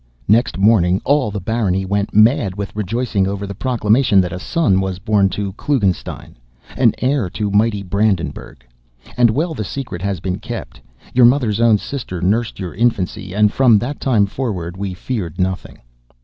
[0.27, 4.79] Next morning all the barony went mad with rejoicing over the proclamation that a son
[4.79, 6.37] was born to Klugenstein,
[6.75, 8.65] an heir to mighty Brandenburgh!
[9.15, 10.81] And well the secret has been kept.
[11.13, 15.77] Your mother's own sister nursed your infancy, and from that time forward we feared nothing.